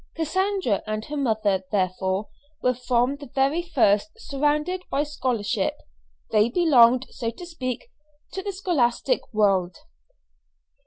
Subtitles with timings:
[0.15, 2.27] Cassandra and her mother, therefore,
[2.63, 5.77] were from the very first surrounded by scholarship;
[6.31, 7.85] they belonged, so to speak,
[8.31, 9.77] to the scholastic world.